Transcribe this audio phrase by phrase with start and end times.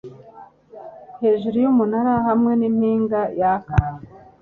[1.21, 3.75] hejuru yumunara hamwe nimpinga yaka